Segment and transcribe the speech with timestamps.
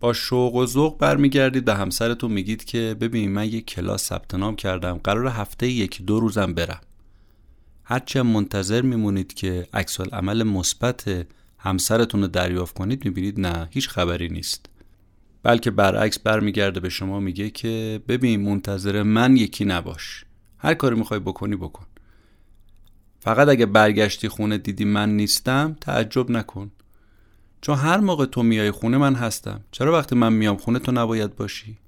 [0.00, 4.56] با شوق و ذوق برمیگردید به همسرتون میگید که ببین من یک کلاس ثبت نام
[4.56, 6.80] کردم قرار هفته یک دو روزم برم.
[7.84, 11.26] هرچه منتظر میمونید که عکس عمل مثبت
[11.58, 14.66] همسرتون رو دریافت کنید می‌بینید نه هیچ خبری نیست.
[15.42, 20.24] بلکه برعکس برمیگرده به شما میگه که ببین منتظر من یکی نباش.
[20.58, 21.86] هر کاری می‌خوای بکنی بکن.
[23.20, 26.70] فقط اگه برگشتی خونه دیدی من نیستم تعجب نکن.
[27.60, 29.64] چون هر موقع تو میای خونه من هستم.
[29.70, 31.78] چرا وقتی من میام خونه تو نباید باشی؟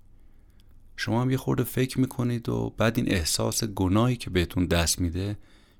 [0.97, 5.39] شما هم یه خورده فکر می‌کنید و بعد این احساس گناهی که بهتون دست میده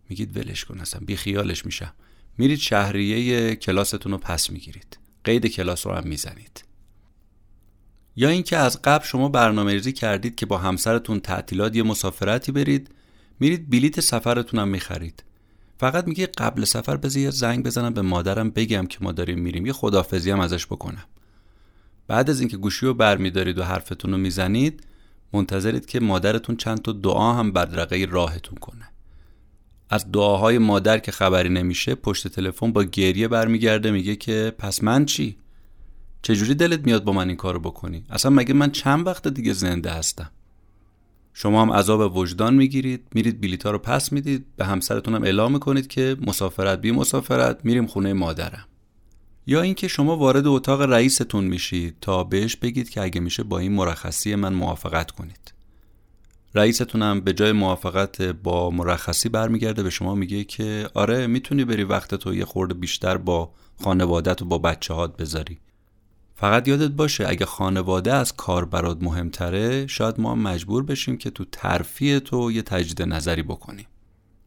[0.09, 1.93] میگید ولش کن اصلا بی خیالش میشم.
[2.39, 4.99] میرید شهریه کلاستون رو پس می‌گیرید.
[5.25, 6.65] قید کلاس رو هم می‌زنید.
[8.17, 12.95] یا اینکه از قبل شما برنامه ریزی کردید که با همسرتون تعطیلات یه مسافرتی برید
[13.41, 15.25] میرید بلیت سفرتون هم می‌خرید.
[15.81, 19.67] فقط میگه قبل سفر بذار یه زنگ بزنم به مادرم بگم که ما داریم میریم
[19.67, 21.05] یه خدافزی هم ازش بکنم.
[22.07, 24.87] بعد از اینکه گوشی رو برمیدارید و حرفتون رو می‌زنید
[25.33, 28.89] منتظرید که مادرتون چند تا دعا هم بدرقه راهتون کنه.
[29.91, 35.05] از دعاهای مادر که خبری نمیشه پشت تلفن با گریه برمیگرده میگه که پس من
[35.05, 35.37] چی؟
[36.23, 39.91] چجوری دلت میاد با من این کارو بکنی؟ اصلا مگه من چند وقت دیگه زنده
[39.91, 40.31] هستم؟
[41.43, 45.87] شما هم عذاب وجدان می‌گیرید میرید بلیتا رو پس می‌دید به همسرتون هم اعلام می‌کنید
[45.87, 48.67] که مسافرت بی مسافرت میریم خونه مادرم.
[49.47, 53.73] یا اینکه شما وارد اتاق رئیستون میشید تا بهش بگید که اگه میشه با این
[53.73, 55.55] مرخصی من موافقت کنید.
[56.55, 61.85] رئیستون هم به جای موافقت با مرخصی برمیگرده به شما میگه که آره می‌تونی بری
[61.85, 63.51] وقت تو یه خورده بیشتر با
[63.83, 65.59] خانوادت و با بچه هات بذاری.
[66.41, 71.45] فقط یادت باشه اگه خانواده از کار برات مهمتره شاید ما مجبور بشیم که تو
[71.53, 73.87] ترفیع تو یه تجدید نظری بکنیم.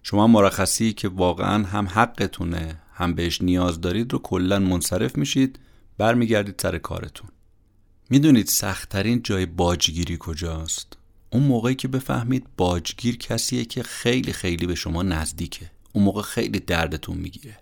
[0.04, 5.60] شما مرخصی که واقعا هم حقتونه هم بهش نیاز دارید رو کلا منصرف میشید
[5.98, 7.30] برمیگردید سر کارتون.
[8.10, 10.98] می‌دونید سختترین جای باجگیری کجاست؟
[11.30, 15.72] اون موقعی که بفهمید باجگیر کسیه که خیلی خیلی به شما نزدیکه.
[15.92, 17.58] اون موقع خیلی دردتون می‌گیره.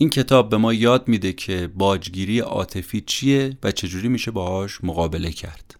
[0.00, 5.30] این کتاب به ما یاد میده که باجگیری عاطفی چیه و چجوری میشه باهاش مقابله
[5.30, 5.74] کرد.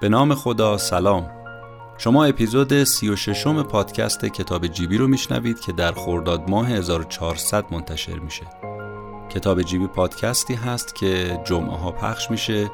[0.00, 1.30] به نام خدا سلام.
[1.98, 8.18] شما اپیزود 36 م پادکست کتاب جیبی رو میشنوید که در خرداد ماه 1400 منتشر
[8.18, 8.46] میشه.
[9.30, 12.70] کتاب جیبی پادکستی هست که جمعه ها پخش میشه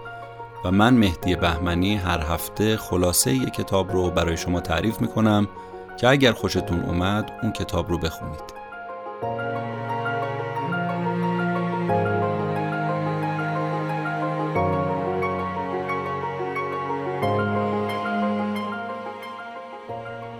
[0.64, 5.48] و من مهدی بهمنی هر هفته خلاصه یک کتاب رو برای شما تعریف می‌کنم
[5.96, 8.62] که اگر خوشتون اومد اون کتاب رو بخونید.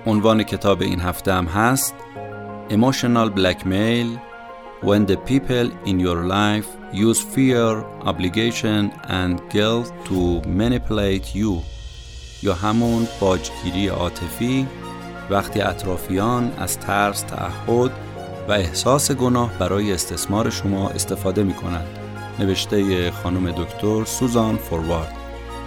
[0.07, 1.95] عنوان کتاب این هفته هم هست
[2.71, 4.32] Emotional Blackmail
[4.83, 11.63] When the people in your life use fear, obligation and guilt to manipulate you.
[12.43, 14.67] یا همون باجگیری عاطفی
[15.31, 17.91] وقتی اطرافیان از ترس، تعهد
[18.49, 21.99] و احساس گناه برای استثمار شما استفاده می کنند.
[22.39, 25.17] نوشته خانم دکتر سوزان فوروارد.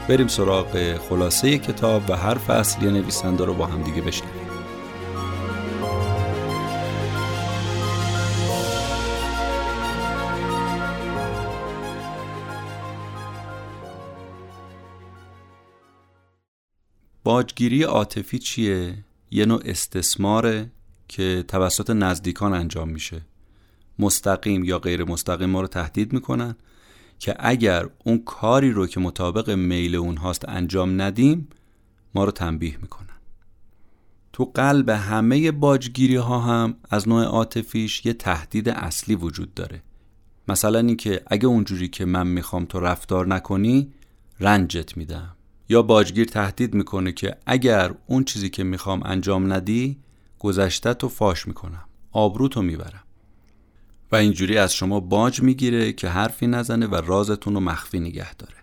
[0.08, 4.02] بریم سراغ خلاصه کتاب و حرف اصلی نویسنده رو با هم دیگه
[17.26, 18.98] باجگیری عاطفی چیه؟
[19.32, 20.72] یه نوع استثماره
[21.08, 23.22] که توسط نزدیکان انجام میشه.
[24.00, 26.56] مستقیم یا غیر مستقیم ما رو تهدید می‌کنن
[27.20, 31.48] که اگر اون کاری رو که مطابق میل اون هاست انجام ندیم
[32.16, 33.18] ما رو تنبیه می‌کنن.
[34.34, 39.82] تو قلب همه باجگیری ها هم از نوع عاطفیش یه تهدید اصلی وجود داره.
[40.48, 43.94] مثلا اینکه اگه اونجوری که من می‌خوام تو رفتار نکنی
[44.40, 45.35] رنجت میدم.
[45.70, 49.98] یا باجگیر تهدید می‌کنه که اگر اون چیزی که می‌خوام انجام ندی
[50.40, 53.04] گذشته تو فاش می‌کنم آبروتو می‌برم.
[54.12, 58.54] و اینجوری از شما باج می‌گیره که حرفی نزنه و رازتون رو مخفی نگه داره.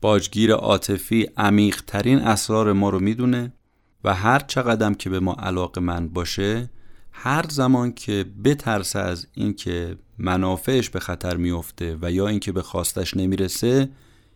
[0.00, 3.52] باجگیر عاطفی عمیق ترین اسرار ما رو می‌دونه
[4.04, 6.70] و هر چقدر که به ما علاقه من باشه
[7.12, 13.16] هر زمان که بترسه از اینکه منافعش به خطر میفته و یا اینکه به خواستش
[13.16, 13.88] نمی‌رسه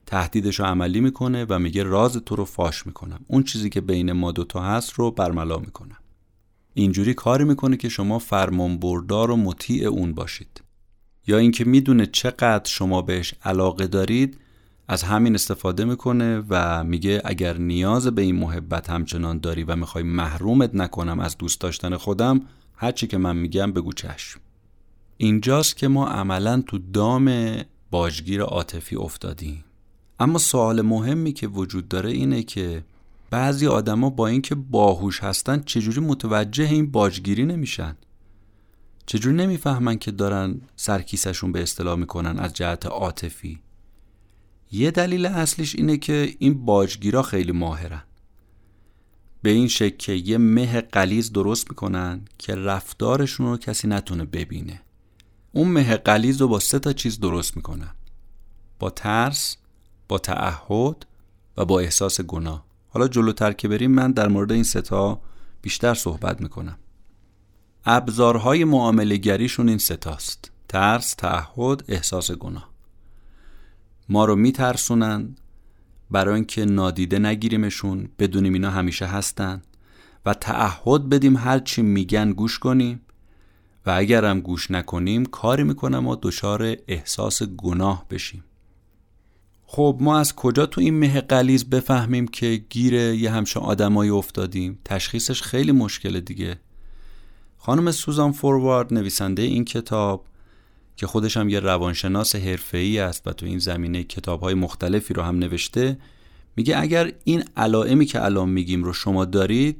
[0.08, 3.20] تهدیدش رو عملی می‌کنه و میگه راز تو رو فاش می‌کنم.
[3.26, 5.96] اون چیزی که بین ما دوتا هست رو برملا می‌کنم.
[6.74, 10.62] اینجوری کاری می‌کنه که شما فرمان بردار و مطیع اون باشید.
[11.26, 14.38] یا اینکه می‌دونه چقدر شما بهش علاقه دارید
[14.88, 20.04] از همین استفاده می‌کنه و میگه اگر نیاز به این محبت همچنان داری و می‌خوای
[20.04, 22.40] محرومت نکنم از دوست داشتن خودم
[22.76, 24.40] هرچی که من میگم بگو چشم.
[25.16, 27.56] اینجاست که ما عملا تو دام
[27.90, 29.64] باجگیر عاطفی افتادیم.
[30.20, 32.84] اما سوال مهمی که وجود داره اینه که
[33.30, 37.96] بعضی آدما با اینکه باهوش هستن چجوری متوجه این باجگیری نمیشن؟
[39.06, 43.60] چجوری نمی‌فهمن که دارن سرکیسشون به اصطلاح می‌کنن از جهت عاطفی؟
[44.72, 48.02] یه دلیل اصلیش اینه که این باجگیرا خیلی ماهرن.
[49.42, 54.80] به این شکل که یه مه قلیز درست می‌کنن که رفتارشون رو کسی نتونه ببینه.
[55.52, 57.90] اون مه قلیز رو با سه تا چیز درست می‌کنن.
[58.78, 59.56] با ترس
[60.08, 61.06] با تعهد
[61.56, 62.64] و با احساس گناه.
[62.88, 65.20] حالا جلوتر که بریم من در مورد این ستا
[65.62, 66.78] بیشتر صحبت می‌کنم.
[67.84, 72.70] ابزارهای معامله گریشون این ستاست ترس، تعهد، احساس گناه.
[74.08, 75.36] ما رو میترسونن
[76.10, 79.62] برای اینکه نادیده نگیریمشون بدونیم اینا همیشه هستن
[80.26, 83.00] و تعهد بدیم هر چی میگن گوش کنیم
[83.86, 88.44] و اگرم گوش نکنیم کاری می‌کنم ما دچار احساس گناه بشیم.
[89.70, 94.78] خب ما از کجا تو این مه قلیز بفهمیم که گیر یه همچین آدمایی افتادیم؟
[94.84, 96.60] تشخیصش خیلی مشکل دیگه.
[97.58, 100.26] خانم سوزان فوروارد نویسنده این کتاب
[100.96, 105.38] که خودش هم یه روانشناس حرفه‌ای است و تو این زمینه کتاب‌های مختلفی رو هم
[105.38, 105.98] نوشته
[106.56, 109.76] میگه اگر این علائمی که الان میگیم رو شما دارید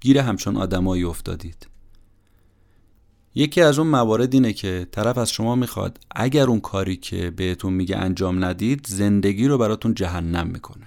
[0.00, 1.69] گیر همچون آدمایی افتادید.
[3.40, 7.72] یکی از اون موارد اینه که طرف از شما می‌خواد اگر اون کاری که بهتون
[7.72, 10.86] میگه انجام ندید زندگی رو براتون جهنم می‌کنه.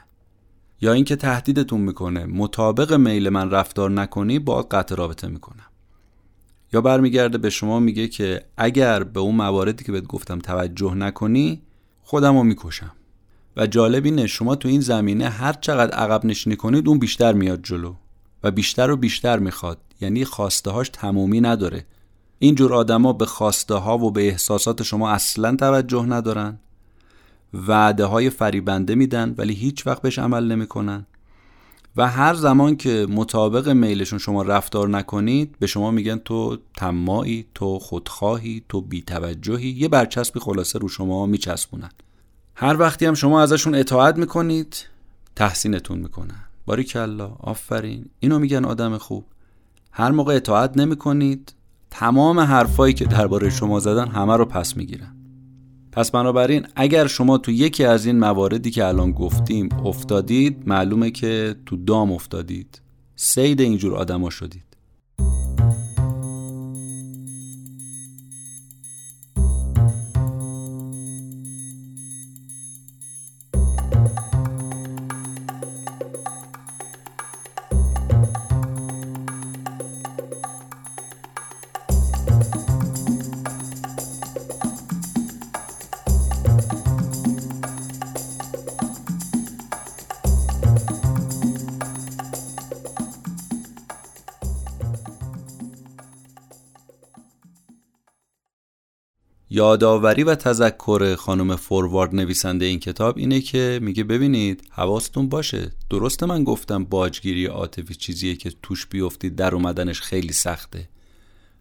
[0.82, 2.26] یا اینکه تهدیدتون می‌کنه.
[2.26, 5.66] مطابق میل من رفتار نکنی با قطع رابطه می‌کنم.
[6.74, 11.62] یا برمیگرده به شما میگه که اگر به اون مواردی که بهت گفتم توجه نکنی
[12.04, 12.92] خودم رو می‌کشم.
[13.58, 17.62] و جالب اینه شما تو این زمینه هر چقدر عقب نشینی کنید اون بیشتر میاد
[17.64, 17.96] جلو.
[18.44, 19.78] و بیشتر و بیشتر می‌خواد.
[20.02, 21.86] یعنی خواسته هاش تمومی نداره.
[22.44, 26.60] این جور آدما به خواسته ها و به احساسات شما اصلا توجه ندارن.
[27.54, 31.06] وعده های فریبنده میدن ولی هیچ وقت بهش عمل نمی‌کنن.
[31.98, 37.80] و هر زمان که مطابق میلشون شما رفتار نکنید به شما میگن تو تماعی تو
[37.80, 41.90] خودخواهی تو بیتوجهی یه برچسبی خلاصه رو شما میچسبونن.
[42.56, 44.86] هر وقتی هم شما ازشون اطاعت می‌کنید
[45.36, 46.44] تحسینتون می‌کنن.
[46.66, 48.06] باریکلا آفرین.
[48.20, 49.26] اینو میگن آدم خوب.
[49.92, 51.54] هر موقع اطاعت نمی‌کنید
[51.96, 55.16] تمام حرفایی که درباره شما زدن همه رو پس می‌گیرن.
[55.92, 61.56] پس بنابراین اگر شما تو یکی از این مواردی که الان گفتیم افتادید معلومه که
[61.66, 62.82] تو دام افتادید.
[63.16, 64.64] سید اینجور آدما شدید.
[99.64, 105.72] یادآوری و تذکر خانم فوروارد نویسنده این کتاب اینه که میگه ببینید حواستون باشه.
[105.90, 110.90] درسته من گفتم باجگیری عاطفی چیزیه که توش بیفتید در اومدنش خیلی سخته.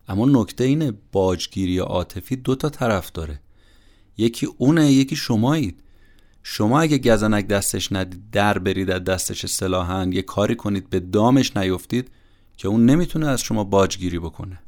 [0.09, 3.41] اما نکته اینه باجگیری عاطفی دو تا طرف داره.
[4.17, 5.83] یکی اونه یکی شمایید.
[6.43, 11.57] شما اگه گزنک دستش ندید در برید از دستش اصطلاحا یه کاری کنید به دامش
[11.57, 12.11] نیفتید
[12.57, 14.59] که اون نمی‌تونه از شما باجگیری بکنه.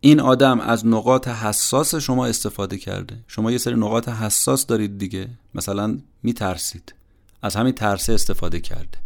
[0.00, 3.16] این آدم از نقاط حساس شما استفاده کرده.
[3.26, 5.28] شما یه سری نقاط حساس دارید دیگه.
[5.54, 6.94] مثلا میترسید.
[7.42, 8.98] از همین ترسه استفاده کرده.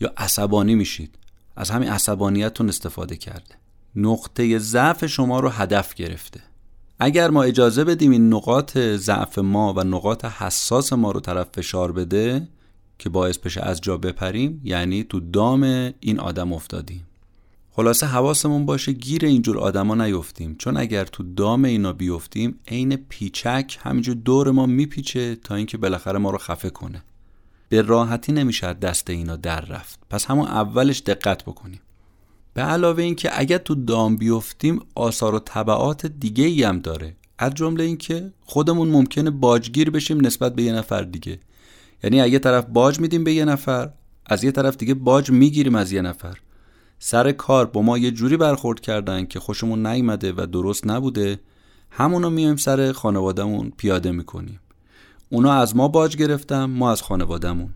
[0.00, 1.14] یا عصبانی میشید.
[1.56, 3.54] از همین عصبانیتتون استفاده کرده.
[3.96, 6.40] نقطه ضعف شما رو هدف گرفته.
[6.98, 11.92] اگر ما اجازه بدیم این نقاط ضعف ما و نقاط حساس ما رو طرف فشار
[11.92, 12.48] بده
[12.98, 15.62] که باعث بشه از جا بپریم یعنی تو دام
[16.00, 17.06] این آدم افتادیم.
[17.74, 20.56] خلاصه حواسمون باشه گیر اینجور آدما نیفتیم.
[20.58, 26.18] چون اگر تو دام اینا بیفتیم عین پیچک همینجور دور ما میپیچه تا اینکه بالاخره
[26.18, 27.02] ما رو خفه کنه.
[27.68, 30.00] به راحتی نمیشه دست اینا در رفت.
[30.10, 31.80] پس همون اولش دقت بکنیم.
[32.54, 37.16] به علاوه اینکه اگر تو دام بیفتیم آثار و طبعات دیگه ای هم داره.
[37.38, 41.40] از جمله اینکه خودمون ممکنه باجگیر بشیم نسبت به یه نفر دیگه.
[42.04, 43.90] یعنی اگه طرف باج میدیم به یه نفر
[44.26, 46.38] از یه طرف دیگه باج می‌گیریم از یه نفر.
[47.04, 51.40] سر کار با ما یه جوری برخورد کردن که خوشمون نیومده و درست نبوده
[51.90, 54.60] همونو میایم سر خانوادهمون پیاده می‌کنیم.
[55.28, 57.74] اونا از ما باج گرفتن ما از خانوادهمون.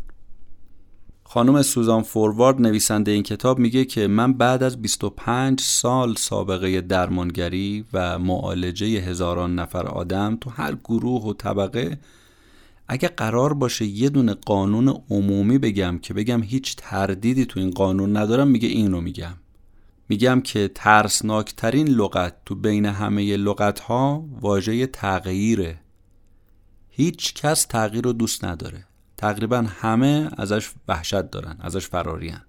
[1.24, 7.84] خانم سوزان فوروارد نویسنده این کتاب میگه که من بعد از 25 سال سابقه درمانگری
[7.92, 11.98] و معالجه هزاران نفر آدم تو هر گروه و طبقه
[12.88, 18.16] اگه قرار باشه یه دونه قانون عمومی بگم که بگم هیچ تردیدی تو این قانون
[18.16, 19.34] ندارم میگه این رو میگم.
[20.08, 25.80] میگم که ترسناکترین لغت تو بین همه لغت ها واژه تغییره.
[26.90, 28.84] هیچ کس تغییر رو دوست نداره.
[29.16, 32.42] تقریبا همه ازش وحشت دارن ازش فراریان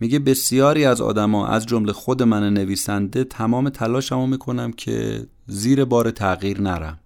[0.00, 6.10] میگه بسیاری از آدما از جمله خود من نویسنده تمام تلاشمو می‌کنم که زیر بار
[6.10, 6.98] تغییر نرم.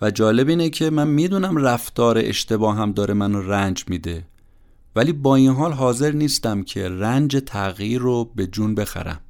[0.00, 4.24] و جالب اینه که من می‌دونم رفتار اشتباه هم داره منو رنج میده.
[4.96, 9.20] ولی با این حال حاضر نیستم که رنج تغییر رو به جون بخرم.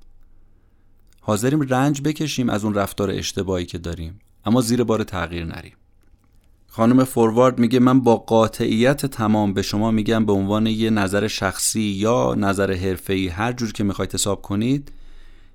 [1.20, 5.72] حاضریم رنج بکشیم از اون رفتار اشتباهی که داریم اما زیر بار تغییر نریم.
[6.66, 11.80] خانم فوروارد میگه من با قاطعیت تمام به شما میگم به عنوان یه نظر شخصی
[11.80, 14.92] یا نظر حرفه‌ای هر جور که می‌خواید حساب کنید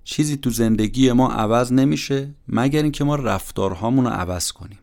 [0.04, 4.80] چیزی تو زندگی ما عوض نمیشه مگر اینکه ما رفتارهامون رو عوض کنیم.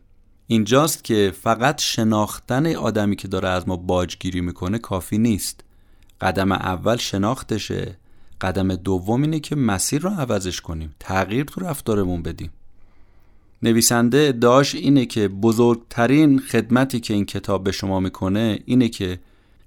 [0.47, 5.63] اینجاست که فقط شناختن آدمی که داره از ما باجگیری می‌کنه کافی نیست.
[6.21, 7.97] قدم اول شناختشه
[8.41, 12.51] قدم دوم اینه که مسیر رو عوضش کنیم تغییر تو رفتارمون بدیم.
[13.63, 19.19] نویسنده ادعاش اینه که بزرگترین خدمتی که این کتاب به شما می‌کنه اینه که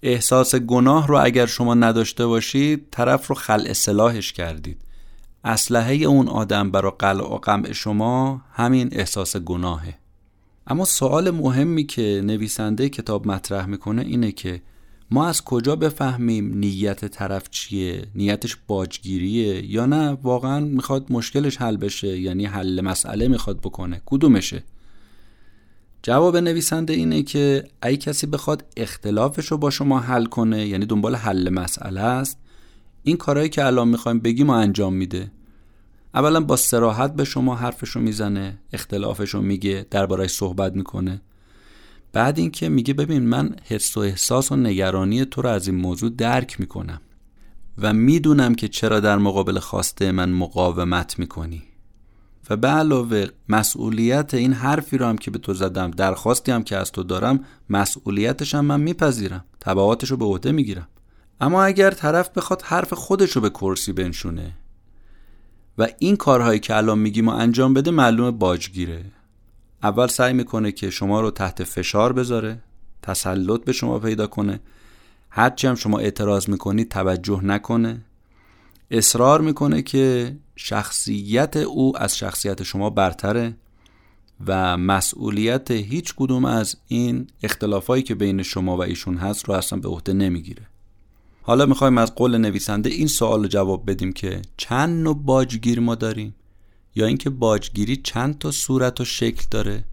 [0.02, 4.80] احساس گناه رو اگر شما نداشته باشید طرف رو خل اصلاحش کردید.
[5.44, 9.94] اسلحه اون آدم برای قلع و قمع شما همین احساس گناهه.
[10.66, 14.62] اما سوال مهمی که نویسنده کتاب مطرح می‌کنه اینه که
[15.10, 21.76] ما از کجا بفهمیم نیت طرف چیه؟ نیتش باجگیریه یا نه؟ واقعا می‌خواد مشکلش حل
[21.76, 24.02] بشه یعنی حل مسئله می‌خواد بکنه.
[24.06, 24.64] کدومشه؟
[26.02, 31.14] جواب نویسنده اینه که ای کسی بخواد اختلافش رو با شما حل کنه یعنی دنبال
[31.14, 32.38] حل مسئله است
[33.02, 35.30] این کارهایی که الان می‌خوایم بگیم و انجام میده.
[36.16, 41.20] اولا با سراحت به شما حرفش رو می‌زنه اختلافش رو میگه دربارهش صحبت می‌کنه.
[42.12, 46.10] بعد اینکه میگه ببین من حس و احساس و نگرانی تو رو از این موضوع
[46.10, 47.00] درک می‌کنم
[47.78, 51.62] و می‌دونم که چرا در مقابل خواسته من مقاومت می‌کنی.
[52.50, 56.76] و به علاوه مسئولیت این حرفی رو هم که به تو زدم درخواستی هم که
[56.76, 60.88] از تو دارم مسئولیتش هم من میپذیرم تبعاتش رو به عهده می‌گیرم.
[61.40, 64.52] اما اگر طرف بخواد حرف خودش رو به کرسی بنشونه
[65.78, 69.04] و این کارهایی که الان میگیم و انجام بده معلوم باجگیره.
[69.82, 72.62] اول سعی می‌کنه که شما رو تحت فشار بذاره
[73.02, 74.60] تسلط به شما پیدا کنه.
[75.30, 78.00] هرچی هم شما اعتراض می‌کنید توجه نکنه.
[78.90, 83.56] اصرار می‌کنه که شخصیت او از شخصیت شما برتره
[84.46, 89.78] و مسئولیت هیچ کدوم از این اختلافایی که بین شما و ایشون هست رو اصلا
[89.78, 90.62] به عهده نمی‌گیره.
[91.46, 95.94] حالا می‌خوایم از قول نویسنده این سوال رو جواب بدیم که چند نوع باجگیر ما
[95.94, 96.34] داریم؟
[96.94, 99.84] یا اینکه باجگیری چند تا صورت و شکل داره؟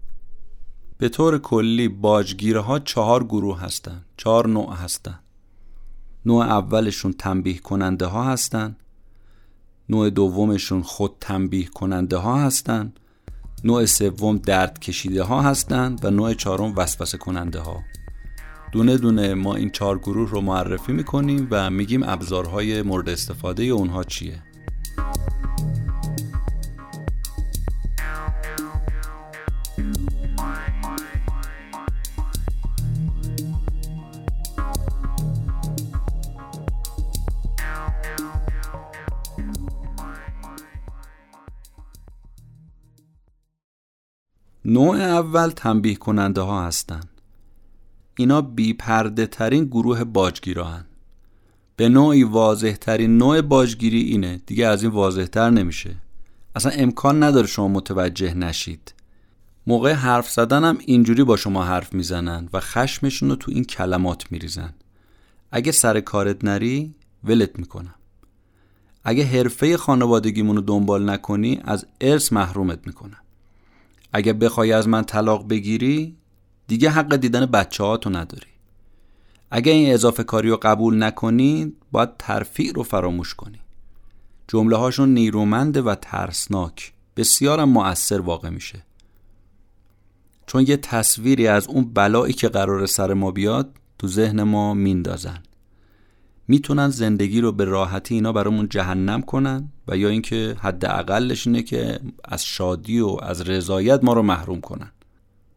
[0.98, 5.18] به طور کلی باجگیره ها چهار گروه هستن چهار نوع هستن.
[6.26, 8.76] نوع اولشون تنبیه کننده ها هستن
[9.88, 12.92] نوع دومشون خود تنبیه کننده ها هستن
[13.64, 17.82] نوع سوم درد کشیده ها هستن و نوع چهارم وسوسه کننده ها
[18.74, 24.04] دونه دونه ما این چهار گروه رو معرفی می‌کنیم و میگیم ابزارهای مورد استفاده اونها
[24.04, 24.42] چیه
[44.64, 47.13] نوع اول تنبیه کننده ها هستند.
[48.16, 50.84] اینا بیپرده ترین گروه باجگیرا هن.
[51.76, 54.40] به نوعی واضح ترین نوع باجگیری اینه.
[54.46, 55.96] دیگه از این واضح تر نمیشه.
[56.56, 58.94] اصلا امکان نداره شما متوجه نشید.
[59.66, 64.32] موقع حرف زدن هم اینجوری با شما حرف می‌زنن و خشمشون رو تو این کلمات
[64.32, 64.74] میریزن.
[65.52, 66.94] اگه سر کارت نری
[67.24, 67.94] ولت می‌کنم.
[69.04, 73.20] اگه حرفه خانوادگیمون رو دنبال نکنی از ارث محرومت می‌کنم.
[74.12, 76.16] اگه بخوای از من طلاق بگیری
[76.66, 78.46] دیگه حق دیدن بچه ها تو نداری.
[79.50, 83.60] اگه این اضافه کاری رو قبول نکنی باید ترفیع رو فراموش کنی.
[84.48, 86.92] جمله هاشون نیرومنده و ترسناک.
[87.16, 88.82] بسیارم مؤثر واقع میشه.
[90.46, 95.42] چون یه تصویری از اون بلایی که قرار سر ما بیاد تو ذهن ما میندازن.
[96.48, 101.62] می‌تونن زندگی رو به راحتی اینا برامون جهنم کنن و یا اینکه حد اقلش اینه
[101.62, 104.90] که از شادی و از رضایت ما رو محروم کنن.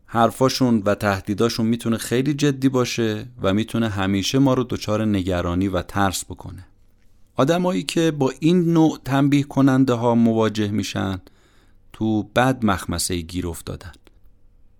[0.09, 5.81] حرفاشون و تهدیداشون می‌تونه خیلی جدی باشه و می‌تونه همیشه ما رو دچار نگرانی و
[5.81, 6.65] ترس بکنه.
[7.35, 11.21] آدمایی که با این نوع تنبیه کننده ها مواجه میشن
[11.93, 13.91] تو بد مخمسه گیر افتادن.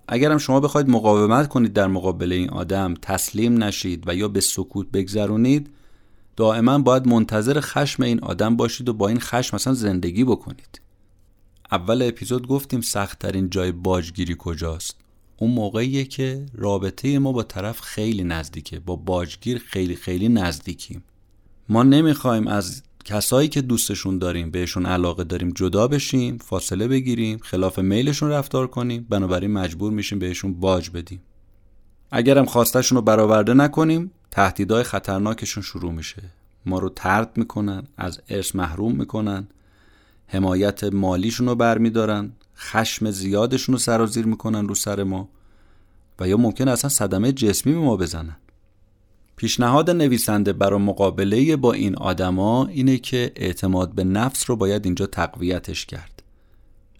[0.08, 4.92] اگرم شما بخواید مقاومت کنید در مقابل این آدم تسلیم نشید و یا به سکوت
[4.92, 5.70] بگذرونید
[6.36, 10.82] دائما باید منتظر خشم این آدم باشید و با این خشم مثلا زندگی بکنید.
[11.72, 15.07] اول اپیزود گفتیم سختترین جای باجگیری کجاست؟
[15.38, 21.04] اون موقعیه که رابطه ما با طرف خیلی نزدیکه با باجگیر خیلی خیلی نزدیکیم.
[21.70, 27.80] ما نمی‌خوایم از کسایی که دوستشون داریم بهشون علاقه داریم جدا بشیم فاصله بگیریم خلاف
[27.80, 31.22] میلشون رفتار کنیم بنابراین مجبور میشیم بهشون باج بدیم.
[32.12, 36.24] اگرم خواستشون رو برآورده نکنیم تهدیدهای خطرناکشون شروع میشه.
[36.66, 39.48] ما رو ترد می‌کنن از ارث محروم می‌کنن
[40.28, 42.32] حمایت مالیشون رو برمیدارن.
[42.58, 45.30] خشم زیادشون رو سرازیر می‌کنن رو سر ما
[46.20, 48.38] و یا ممکن اصلا صدمه جسمی به ما بزنن
[49.36, 55.06] پیشنهاد نویسنده برای مقابله با این آدما اینه که اعتماد به نفس رو باید اینجا
[55.06, 56.24] تقویتش کرد.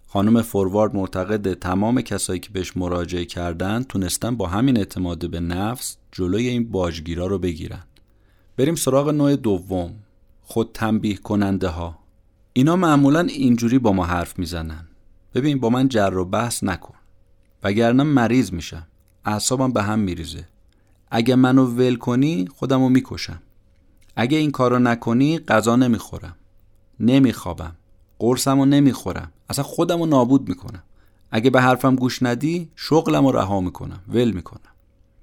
[0.06, 5.96] خانم فوروارد معتقد تمام کسایی که بهش مراجعه کردن تونستن با همین اعتماد به نفس
[6.12, 7.82] جلوی این باجگیرا رو بگیرن.
[8.56, 9.94] بریم سراغ نوع دوم
[10.42, 11.98] خود تنبیه کننده ها.
[12.52, 14.87] اینا معمولا اینجوری با ما حرف می‌زنن.
[15.38, 16.94] ببین با من جر و بحث نکن.
[17.62, 18.86] وگرنه مریض میشم.
[19.24, 20.48] اعصابم به هم میریزه.
[21.10, 23.42] اگه منو ول کنی خودمو می‌کشم.
[24.16, 26.36] اگه این کارو نکنی غذا نمی‌خورم.
[27.00, 27.76] نمیخوابم.
[28.18, 29.32] قرصمو نمی‌خورم.
[29.50, 30.82] اصلا خودمو نابود می‌کنم.
[31.30, 34.00] اگه به حرفم گوش ندی شغلمو رها می‌کنم.
[34.08, 34.72] ول می‌کنم.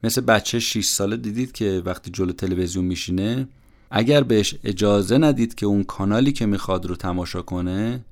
[0.03, 3.47] مثل بچه 6 ساله دیدید که وقتی جلو تلویزیون میشینه
[3.91, 8.05] اگر بهش اجازه ندید که اون کانالی که می‌خواد رو تماشا کنه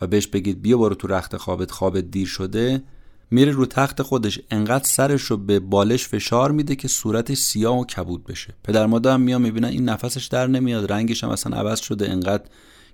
[0.00, 2.82] و بهش بگید بیا برو تو رخت خوابت خوابت دیر شده
[3.30, 7.84] میره رو تخت خودش انقدر سرش رو به بالش فشار میده که صورتش سیاه و
[7.84, 8.54] کبود بشه.
[8.64, 12.44] پدر مادر هم میان می‌بینن این نفسش در نمیاد رنگش هم اصلا عوض شده انقدر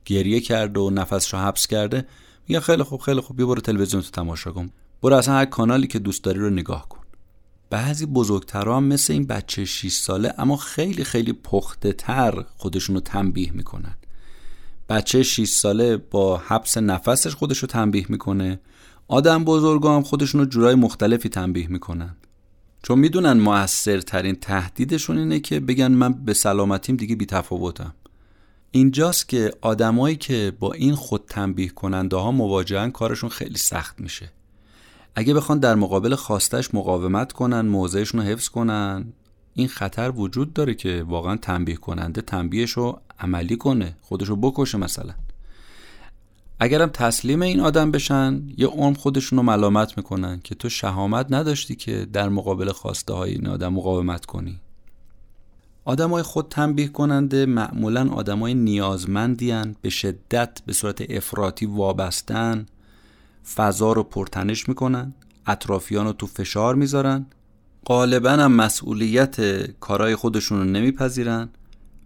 [0.05, 2.07] گریه کرده و نفسش رو حبس کرده.
[2.49, 4.71] میگه خیلی خوب خیلی خوب بیا برو تلویزیون تو تماشا کن.
[5.03, 6.99] برو اصلا هر کانالی که دوست داری رو نگاه کن.
[7.71, 13.01] بعضی بزرگترها هم مثل این بچه 6 ساله اما خیلی خیلی پخته تر خودشون رو
[13.01, 13.95] تنبیه می‌کنن.
[14.89, 18.61] بچه 6 ساله با حبس نفسش خودش رو تنبیه می‌کنه.
[19.09, 22.17] آدم بزرگا هم خودشون رو جورای مختلفی تنبیه می‌کنن.
[22.83, 27.95] چون می‌دونن موثرترین تهدیدشون اینه که بگن من به سلامتیم دیگه بی تفاوتم.
[28.71, 34.33] اینجاست که آدمایی که با این خود تنبیه کننده ها مواجهن کارشون خیلی سخت میشه.
[35.15, 39.13] اگه بخوان در مقابل خواستش مقاومت کنن موضعشون رو حفظ کنن
[39.55, 44.79] این خطر وجود داره که واقعا تنبیه کننده تنبیهش رو عملی کنه خودش رو بکشه
[44.79, 45.15] مثلا.
[46.61, 51.75] اگرم تسلیم این آدم بشن یه عمر خودشون رو ملامت می‌کنن که تو شهامت نداشتی
[51.75, 54.61] که در مقابل خواسته های این آدم مقاومت کنی.
[55.87, 62.67] های خود تنبیه کننده معمولا های نیازمندیان به شدت به صورت افراطی وابستن
[63.55, 65.15] فضا رو پرتنش می‌کنن
[65.47, 67.27] اطرافیان رو تو فشار می‌ذارن
[67.87, 69.37] غالبا هم مسئولیت
[69.81, 71.49] کارهای خودشون رو نمیپذیرن.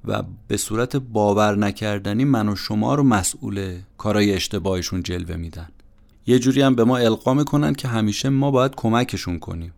[0.06, 5.68] و به صورت باور نکردنی من و شما رو مسئول کارای اشتباهشون جلوه میدن.
[6.26, 9.72] یه جوری هم به ما القا می‌کنن که همیشه ما باید کمکشون کنیم.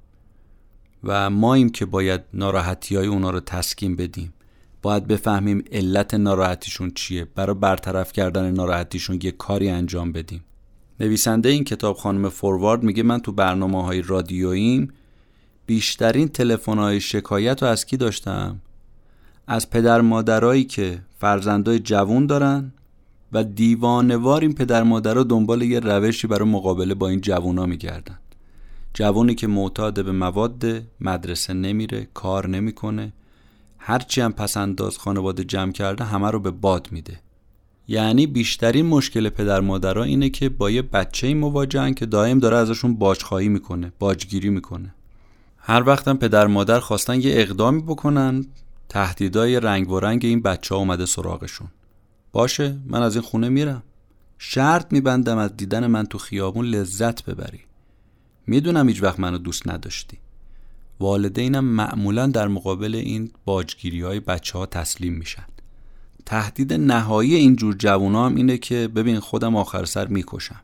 [1.04, 4.34] و ماییم که باید ناراحتی های اونا رو تسکین بدیم.
[4.82, 7.24] باید بفهمیم علت ناراحتیشون چیه.
[7.24, 10.44] برای برطرف کردن ناراحتیشون یه کاری انجام بدیم.
[11.00, 14.92] نویسنده این کتاب خانم فوروارد میگه من تو برنامه های رادیوییم
[15.66, 18.60] بیشترین تلفن های شکایت رو از کی داشتم؟
[19.50, 22.72] از پدر مادرایی که فرزندای جوون دارن
[23.32, 28.18] و دیوانوار این پدر مادرها دنبال یه روشی برای مقابله با این جوونا میگردن.
[28.94, 30.64] جوونی که معتاد به مواد
[31.00, 33.12] مدرسه نمیره کار نمی‌کنه.
[33.78, 37.20] هرچی هم پسنداز خانواده جمع کرده همه رو به باد میده.
[37.88, 42.94] یعنی بیشترین مشکل پدر مادرها اینه که با یه بچه مواجهن که دائم داره ازشون
[42.94, 44.94] باجخواهی می‌کنه باجگیری می‌کنه.
[45.58, 48.46] هر وقتم پدر مادر خواستن یه اقدامی بکنن
[48.88, 51.68] تهدیدای رنگ و رنگ این بچه ها اومده سراغشون.
[52.32, 53.82] باشه من از این خونه میرم.
[54.38, 57.60] شرط میبندم از دیدن من تو خیابون لذت ببری.
[58.46, 60.18] می‌دونم هیچ وقت منو دوست نداشتی.
[61.00, 65.44] والدینم معمولا در مقابل این باجگیری های بچه ها تسلیم میشن.
[66.26, 70.60] تهدید نهایی اینجور جوون هم اینه که ببین خودم آخر سر می‌کشم.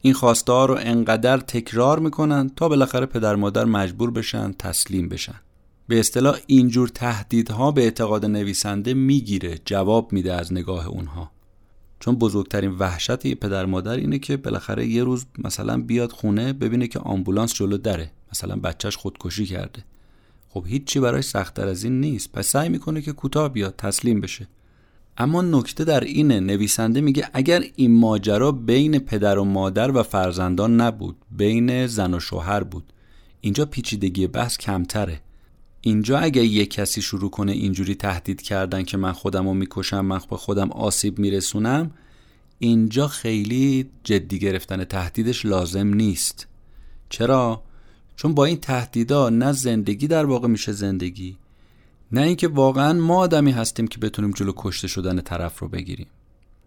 [0.00, 5.40] این خواسته ها رو انقدر تکرار می‌کنن تا بالاخره پدر مادر مجبور بشن تسلیم بشن.
[5.88, 11.30] به اصطلاح اینجور تهدیدها به اعتقاد نویسنده می‌گیره جواب میده از نگاه اونها.
[12.00, 16.86] چون بزرگترین وحشت یه پدر مادر اینه که بالاخره یه روز مثلا بیاد خونه ببینه
[16.86, 19.84] که آمبولانس جلو دره مثلا بچهش خودکشی کرده.
[20.48, 22.32] خب هیچی براش سختتر از این نیست.
[22.32, 24.48] پس سعی می‌کنه که کوتاه بیاد تسلیم بشه.
[25.18, 30.80] اما نکته در اینه نویسنده میگه اگر این ماجرا بین پدر و مادر و فرزندان
[30.80, 32.92] نبود بین زن و شوهر بود
[33.40, 35.20] اینجا پیچیدگی بحث کمتره.
[35.86, 40.20] اینجا اگه یه کسی شروع کنه اینجوری تهدید کردن که من خودم رو می‌کشم من
[40.30, 41.90] به خودم آسیب میرسونم
[42.58, 46.46] اینجا خیلی جدی گرفتن تهدیدش لازم نیست.
[47.08, 47.62] چرا؟
[48.16, 51.36] چون با این تهدیدا نه زندگی در واقع میشه زندگی
[52.12, 56.06] نه اینکه واقعا ما آدمی هستیم که بتونیم جلو کشته شدن طرف رو بگیریم.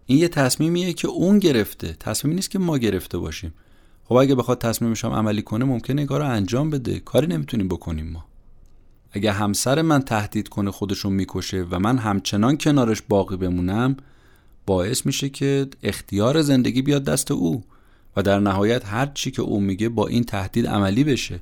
[0.06, 1.96] این یه تصمیمیه که اون گرفته.
[2.00, 3.54] تصمیمی نیست که ما گرفته باشیم.
[4.04, 7.00] خب اگه بخواد تصمیمش هم عملی کنه ممکنه این انجام بده.
[7.00, 8.24] کاری نمی‌تونیم بکنیم ما.
[9.12, 13.96] اگه همسر من تهدید کنه خودشون می‌کشه و من همچنان کنارش باقی بمونم
[14.66, 17.64] باعث میشه که اختیار زندگی بیاد دست او
[18.16, 21.40] و در نهایت هر چی که او میگه با این تهدید عملی بشه.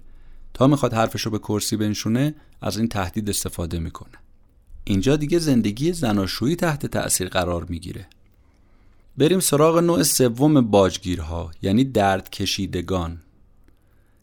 [0.54, 4.18] تا می‌خواد حرفشو به کرسی بنشونه از این تهدید استفاده می‌کنه.
[4.84, 8.06] اینجا دیگه زندگی زناشویی تحت تأثیر قرار می‌گیره.
[9.18, 13.18] بریم سراغ نوع سوم باجگیرها یعنی درد کشیدگان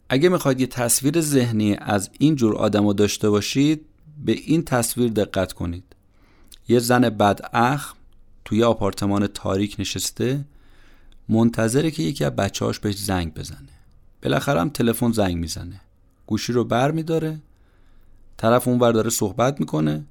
[0.08, 3.80] اگه می‌خواید یه تصویر ذهنی از این جور آدم داشته باشید
[4.24, 5.84] به این تصویر دقت کنید.
[6.68, 7.94] یه زن بداخ
[8.44, 10.44] توی آپارتمان تاریک نشسته
[11.28, 13.68] منتظره که یکی از بچه‌هاش بهش زنگ بزنه.
[14.22, 15.80] بالاخره هم تلفن زنگ می‌زنه.
[16.26, 17.40] گوشی رو بر میداره
[18.36, 20.04] طرف اون داره صحبت می‌کنه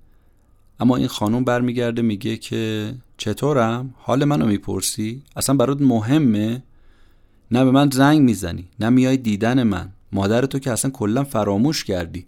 [0.79, 6.63] اما این خانم برمیگرده میگه که چطورم؟ حال منو می‌پرسی؟ اصلا برات مهمه؟
[7.53, 9.89] نه به من زنگ می‌زنی نه میای دیدن من.
[10.11, 12.25] مادر تو که اصلا کلا فراموش کردی.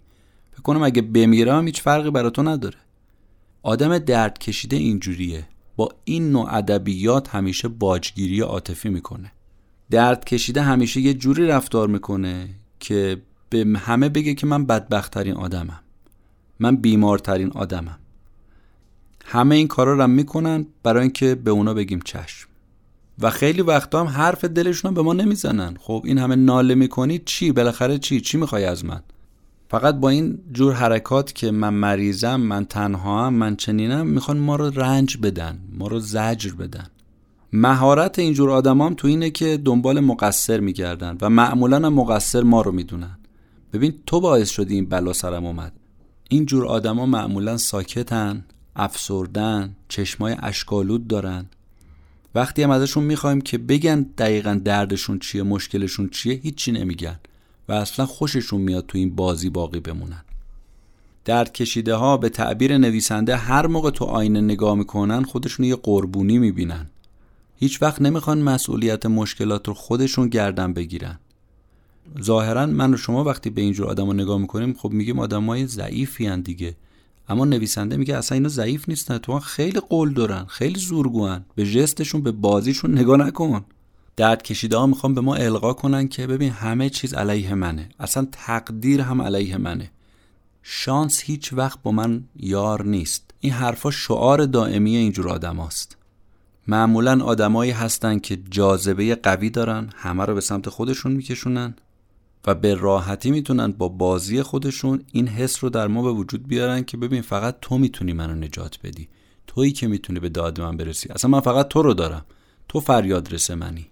[0.52, 2.76] فکر کنم اگه بمیرم هیچ فرقی برا تو نداره.
[3.62, 5.48] آدم درد کشیده اینجوریه.
[5.76, 9.32] با این نوع ادبیات همیشه باجگیری عاطفی می‌کنه.
[9.90, 12.48] درد کشیده همیشه یه جوری رفتار می‌کنه
[12.80, 15.80] که به همه بگه که من بدبختترین آدمم.
[16.60, 17.98] من بیمارترین آدمم.
[19.24, 22.48] همه این کارا رو می‌کنن برای اینکه به اونا بگیم چشم.
[23.20, 25.76] و خیلی وقتا هم حرف دلشون به ما نمی‌زنن.
[25.80, 29.00] خب این همه ناله می‌کنی چی؟ بالاخره چی؟ چی می‌خوای از من؟
[29.70, 34.56] فقط با این جور حرکات که من مریضم من تنها هم من چنینم می‌خوان ما
[34.56, 36.86] رو رنج بدن ما رو زجر بدن.
[37.52, 42.62] مهارت اینجور آدم هم تو اینه که دنبال مقصر میگردن و معمولا هم مقصر ما
[42.62, 43.18] رو می‌دونن.
[43.72, 45.72] ببین تو باعث شدی این بلا سرم اومد.
[46.28, 48.44] این جور آدما معمولا ساکتن
[48.76, 51.46] افسردن چشمای اشکالود دارن.
[52.36, 57.20] وقتی هم ازشون می‌خوایم که بگن دقیقا دردشون چیه مشکلشون چیه هیچی نمیگن
[57.68, 60.24] و اصلا خوششون میاد تو این بازی باقی بمونن.
[61.24, 66.38] درد کشیده ها به تعبیر نویسنده هر موقع تو آینه نگاه می‌کنن خودشون یه قربونی
[66.38, 66.86] می‌بینن.
[67.56, 71.18] هیچ وقت نمی‌خوان مسئولیت مشکلات رو خودشون گردن بگیرن.
[72.22, 75.66] ظاهرا من و شما وقتی به اینجور آدم رو نگاه می‌کنیم خب میگیم آدم های
[75.66, 76.76] ضعیفی دیگه.
[77.28, 79.18] اما نویسنده میگه اصلا اینا ضعیف نیستن.
[79.18, 83.64] تو خیلی قول دارن خیلی زورگوان به جستشون به بازیشون نگاه نکن.
[84.16, 87.88] درد کشیده ها می‌خوام به ما القا کنن که ببین همه چیز علیه منه.
[88.00, 89.90] اصلا تقدیر هم علیه منه.
[90.62, 93.30] شانس هیچ وقت با من یار نیست.
[93.40, 95.96] این حرفا شعار دائمی اینجور آدم هاست.
[96.68, 101.74] معمولا آدمایی هستن که جاذبه قوی دارن همه رو به سمت خودشون میکشونن.
[102.46, 106.82] و به راحتی می‌تونن با بازی خودشون این حس رو در ما به وجود بیارن
[106.82, 109.08] که ببین فقط تو می‌تونی منو نجات بدی.
[109.46, 111.08] تویی که می‌تونی به داد من برسی.
[111.08, 112.24] اصلا من فقط تو رو دارم.
[112.68, 113.86] تو فریاد رسه منی.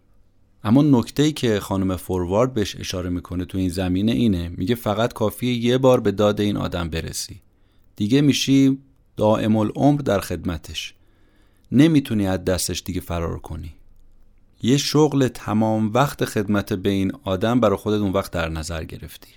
[0.65, 4.49] اما نکته ای که خانم فوروارد بهش اشاره می‌کنه تو این زمینه اینه.
[4.49, 7.41] میگه فقط کافیه یه بار به داد این آدم برسی.
[7.97, 8.79] دیگه میشی
[9.17, 10.95] دائم العمر در خدمتش.
[11.73, 13.75] نمی‌تونی از دستش دیگه فرار کنی.
[14.65, 19.29] یه شغل تمام وقت خدمت به این آدم برای خودت اون وقت در نظر گرفتی.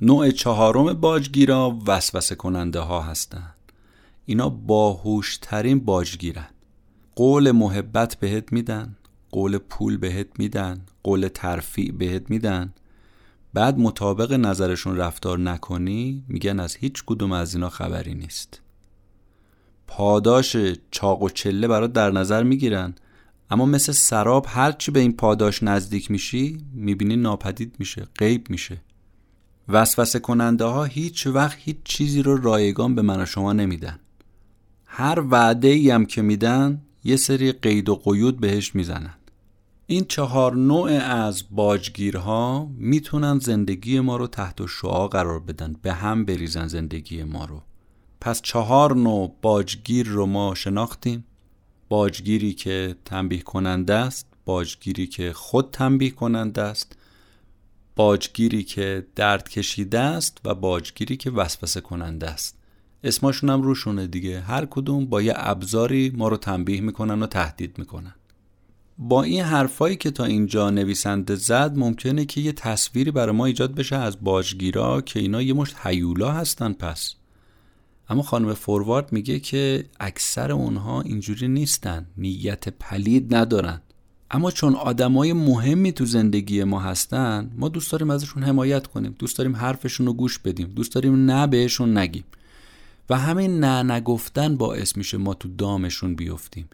[0.00, 3.54] نوع چهارم باجگیرا وسوسه کننده ها هستن.
[4.24, 6.48] اینا باهوشترین باجگیرن.
[7.16, 8.96] قول محبت بهت میدن
[9.30, 12.74] قول پول بهت میدن قول ترفیع بهت میدن.
[13.54, 18.60] بعد مطابق نظرشون رفتار نکنی میگن از هیچ کدوم از اینا خبری نیست.
[19.86, 20.56] پاداش
[20.90, 22.94] چاق و چله برات در نظر می‌گیرن.
[23.54, 28.82] اما مثل سراب هرچی به این پاداش نزدیک میشی می‌بینی ناپدید میشه غیب میشه.
[29.68, 34.00] وسوسه کننده ها هیچ وقت هیچ چیزی رو رایگان به من و شما نمیدن.
[34.86, 39.14] هر وعده ای هم که میدن یه سری قید و قیود بهش می‌زنن.
[39.86, 46.24] این چهار نوع از باجگیرها می‌تونن زندگی ما رو تحت شعا قرار بدن به هم
[46.24, 47.62] بریزن زندگی ما رو.
[48.20, 51.24] پس چهار نوع باجگیر رو ما شناختیم.
[51.88, 56.96] باجگیری که تنبیه کننده است باجگیری که خود تنبیه کننده است
[57.96, 62.58] باجگیری که درد کشیده است و باجگیری که وسوسه کننده است.
[63.04, 64.40] اسماشون هم روشونه دیگه.
[64.40, 68.14] هر کدوم با یه ابزاری ما رو تنبیه می‌کنن و تهدید می‌کنن.
[68.98, 73.74] با این حرفایی که تا اینجا نویسنده زد ممکنه که یه تصویری برای ما ایجاد
[73.74, 77.14] بشه از باجگیرا که اینا یه مشت حیولا هستن پس.
[78.08, 83.80] اما خانم فوروارد میگه که اکثر اونها اینجوری نیستن نیت پلید ندارن.
[84.30, 89.38] اما چون آدمای مهمی تو زندگی ما هستن ما دوست داریم ازشون حمایت کنیم دوست
[89.38, 92.24] داریم حرفشون رو گوش بدیم دوست داریم نه بهشون نگیم.
[93.10, 96.68] و همین نه نگفتن باعث میشه ما تو دامشون بیفتیم.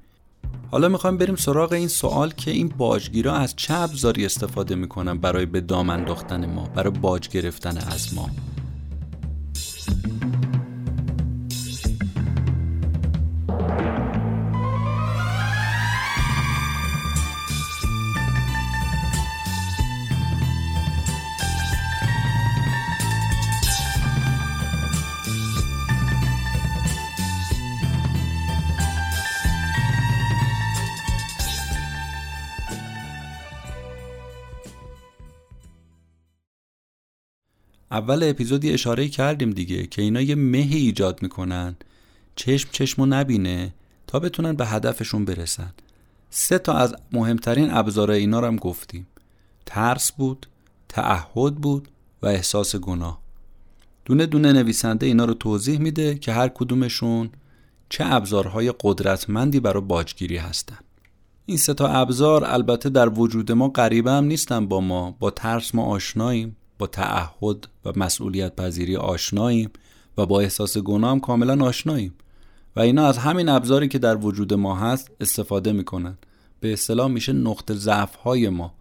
[0.70, 5.46] حالا می‌خوایم بریم سراغ این سوال که این باجگیرا از چه ابزاری استفاده می‌کنن برای
[5.46, 8.30] به دام انداختن ما برای باج گرفتن از ما؟
[37.90, 41.76] اول اپیزودی اشاره کردیم دیگه که اینا یه مهی ایجاد می‌کنن.
[42.36, 43.74] چشم چشمو نبینه
[44.06, 45.72] تا بتونن به هدفشون برسن.
[46.30, 49.06] سه تا از مهمترین ابزار اینا رو هم گفتیم.
[49.66, 50.46] ترس بود
[50.88, 51.88] تعهد بود
[52.22, 53.20] و احساس گناه.
[54.04, 57.30] دونه دونه نویسنده اینا رو توضیح میده که هر کدومشون
[57.88, 60.78] چه ابزارهای قدرتمندی برای باجگیری هستن.
[61.46, 65.74] این سه تا ابزار البته در وجود ما غریبه هم نیستن با ما با ترس
[65.74, 66.56] ما آشناییم.
[66.80, 69.70] با تعهد و مسئولیت پذیری آشناییم
[70.18, 72.14] و با احساس گناه هم کاملا آشناییم.
[72.76, 76.18] و اینا از همین ابزاری که در وجود ما هست استفاده می‌کنن.
[76.60, 78.74] به اصطلاح میشه نقطه ضعف های ما.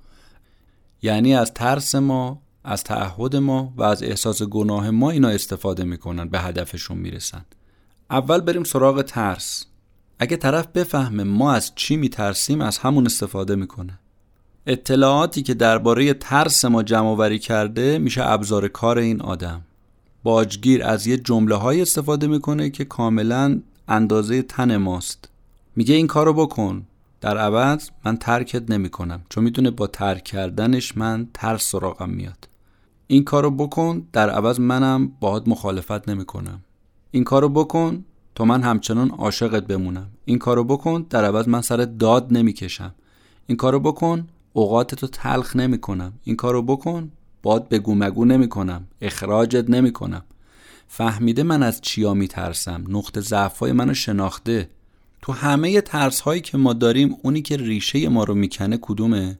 [1.01, 6.29] یعنی از ترس ما از تعهد ما و از احساس گناه ما اینا استفاده می‌کنن
[6.29, 7.45] به هدفشون می‌رسن.
[8.09, 9.65] اول بریم سراغ ترس.
[10.19, 13.99] اگه طرف بفهمه ما از چی میترسیم از همون استفاده می‌کنه.
[14.67, 19.61] اطلاعاتی که درباره ترس ما جمع کرده میشه ابزار کار این آدم.
[20.23, 25.29] باجگیر از یه جمله های استفاده می‌کنه که کاملا اندازه تن ماست.
[25.75, 26.85] میگه این کارو بکن.
[27.21, 29.21] در عوض من ترکت نمی‌کنم.
[29.29, 32.47] چون می‌تونه با ترک کردنش من ترس سراغم میاد.
[33.07, 34.07] این کارو بکن.
[34.13, 36.61] در عوض منم باهات مخالفت نمی‌کنم.
[37.11, 38.05] این کارو بکن.
[38.35, 40.07] تا من همچنان عاشقت بمونم.
[40.25, 41.05] این کارو بکن.
[41.09, 42.95] در عوض من سر داد نمی‌کشم.
[43.47, 44.27] این کارو بکن.
[44.53, 46.13] اوقاتتو تلخ نمی‌کنم.
[46.23, 47.11] این کارو بکن.
[47.43, 48.87] باد بگو مگو نمی‌کنم.
[49.01, 50.23] اخراجت نمی‌کنم.
[50.87, 52.83] فهمیده من از چیا میترسم.
[52.87, 54.69] نقطه ضعفای منو شناخته.
[55.21, 59.39] تو همه ترس هایی که ما داریم اونی که ریشه ما رو می‌کنه کدومه؟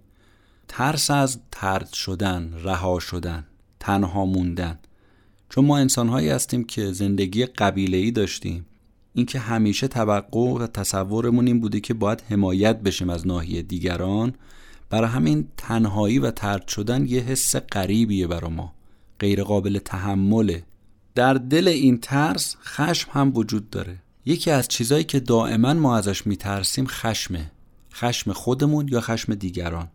[0.68, 3.46] ترس از ترد شدن رها شدن
[3.80, 4.80] تنها موندن.
[5.50, 8.66] چون ما انسان هایی هستیم که زندگی قبیله ای داشتیم
[9.14, 14.34] اینکه همیشه توقع و تصورمون این بوده که باید حمایت بشیم از ناحیه دیگران
[14.90, 18.74] برای همین تنهایی و ترد شدن یه حس غریبیه برا ما.
[19.20, 20.64] غیر قابل تحمله.
[21.16, 23.98] در دل این ترس خشم هم وجود داره.
[24.26, 27.52] یکی از چیزایی که دائما ما ازش میترسیم خشمه.
[27.94, 29.88] خشم خودمون یا خشم دیگران.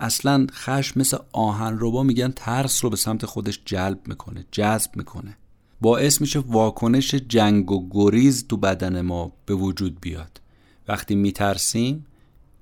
[0.00, 5.36] اصلا خشم مثل آهن با میگن ترس رو به سمت خودش جلب می‌کنه جذب می‌کنه.
[5.80, 10.40] باعث میشه واکنش جنگ و گریز تو بدن ما به وجود بیاد.
[10.88, 12.06] وقتی میترسیم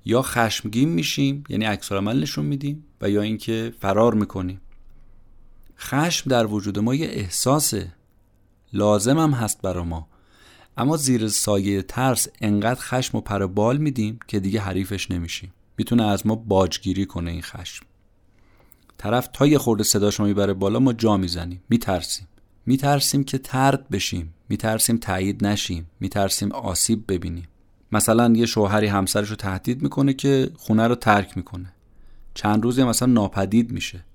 [0.07, 4.61] یا خشمگین میشیم یعنی عکس نشون میدیم و یا اینکه فرار می‌کنیم.
[5.79, 7.93] خشم در وجود ما یه احساسه.
[8.73, 10.07] لازم هم هست برا ما.
[10.77, 15.53] اما زیر سایه ترس انقدر خشم و پر بال میدیم که دیگه حریفش نمیشیم.
[15.77, 17.85] می‌تونه از ما باجگیری کنه این خشم.
[18.97, 22.27] طرف تا یه خورده صداش می‌بره بالا ما جا می‌زنیم میترسیم.
[22.65, 27.47] میترسیم که ترد بشیم میترسیم تایید نشیم میترسیم آسیب ببینیم.
[27.91, 31.73] مثلا یه شوهری همسرش رو تهدید می‌کنه که خونه رو ترک می‌کنه.
[32.33, 34.05] چند روزی مثلا ناپدید میشه.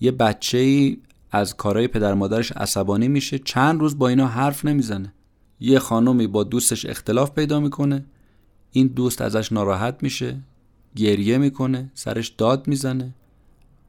[0.00, 0.98] یه بچه ای
[1.30, 5.12] از کارهای پدر مادرش عصبانی میشه چند روز با اینا حرف نمی‌زنه.
[5.60, 8.04] یه خانمی با دوستش اختلاف پیدا می‌کنه
[8.70, 10.40] این دوست ازش ناراحت میشه
[10.96, 13.14] گریه می‌کنه سرش داد می‌زنه.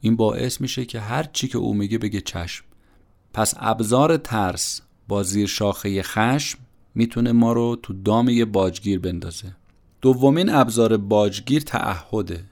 [0.02, 2.66] این باعث میشه که هر چی که او میگه بگه چشم.
[3.34, 6.60] پس ابزار ترس با زیر شاخه خشم
[6.96, 9.56] می‌تونه ما رو تو دام یه باجگیر بندازه.
[10.02, 12.44] دومین ابزار باجگیر تعهده.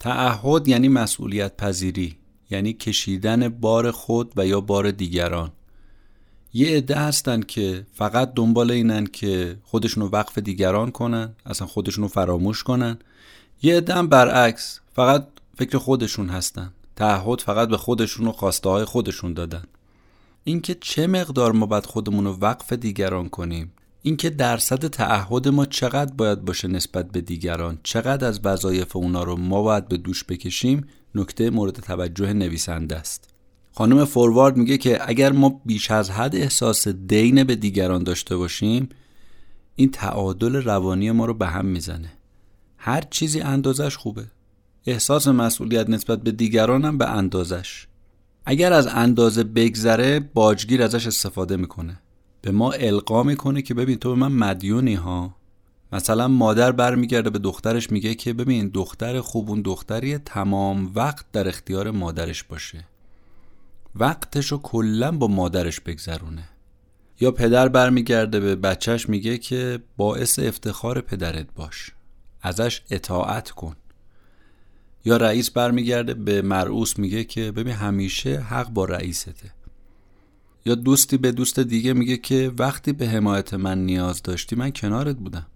[0.00, 2.16] تعهد یعنی مسئولیت پذیری
[2.50, 5.50] یعنی کشیدن بار خود و یا بار دیگران.
[6.54, 12.62] یه عده هستن که فقط دنبال اینن که خودشونو وقف دیگران کنن اصلا خودشونو فراموش
[12.62, 12.98] کنن.
[13.62, 15.26] یه عده هم برعکس فقط
[15.58, 16.72] فکر خودشون هستن.
[16.96, 19.64] تعهد فقط به خودشون و خواسته های خودشون دادن.
[20.44, 26.14] اینکه چه مقدار ما باید خودمون رو وقف دیگران کنیم؟ اینکه درصد تعهد ما چقدر
[26.14, 30.86] باید باشه نسبت به دیگران چقدر از وظایف اونا رو ما باید به دوش بکشیم
[31.14, 33.28] نکته مورد توجه نویسنده است.
[33.72, 38.88] خانم فوروارد میگه که اگر ما بیش از حد احساس دین به دیگران داشته باشیم
[39.76, 42.12] این تعادل روانی ما رو به هم می‌زنه.
[42.76, 44.24] هر چیزی اندازش خوبه.
[44.86, 47.86] احساس مسئولیت نسبت به دیگران هم به اندازش.
[48.46, 52.00] اگر از اندازه بگذره باجگیر ازش استفاده می‌کنه.
[52.42, 55.36] به ما القا می‌کنه که ببین تو به من مدیونی ها.
[55.92, 61.90] مثلا مادر برمیگرده به دخترش میگه که ببین دختر خوبون دختری تمام وقت در اختیار
[61.90, 62.84] مادرش باشه.
[63.94, 66.48] وقتش رو کلا با مادرش بگذرونه.
[67.20, 71.90] یا پدر برمیگرده به بچهش میگه که باعث افتخار پدرت باش.
[72.42, 73.76] ازش اطاعت کن.
[75.04, 79.61] یا رئیس برمیگرده به مرعوس میگه که ببین همیشه حق با رئیسته.
[80.64, 85.16] یا دوستی به دوست دیگه میگه که وقتی به حمایت من نیاز داشتی من کنارت
[85.16, 85.46] بودم.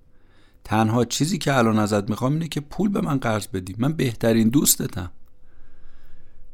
[0.65, 3.75] تنها چیزی که الان ازت می‌خوام اینه که پول به من قرض بدی.
[3.79, 5.11] من بهترین دوستتم.